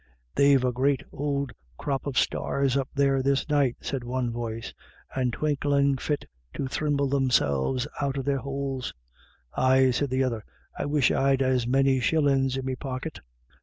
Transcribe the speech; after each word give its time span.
"They've 0.33 0.65
a 0.65 0.71
great 0.71 1.03
ould 1.13 1.53
crop 1.77 2.07
of 2.07 2.17
stars 2.17 2.75
up 2.75 2.89
there 2.95 3.21
this 3.21 3.47
night," 3.47 3.75
said 3.81 4.03
one 4.03 4.31
voice," 4.31 4.73
and 5.15 5.31
twinklin' 5.31 5.97
fit 5.97 6.25
to 6.55 6.65
thrimble 6.67 7.07
themselves 7.07 7.87
out 8.01 8.17
of 8.17 8.25
their 8.25 8.39
houles." 8.41 8.93
"Aye" 9.53 9.91
said 9.91 10.09
the 10.09 10.23
other, 10.23 10.43
"I 10.75 10.87
wish 10.87 11.11
I'd 11.11 11.43
as 11.43 11.67
many 11.67 11.99
shillins 11.99 12.57
in 12.57 12.65
me 12.65 12.75
pocket." 12.75 13.19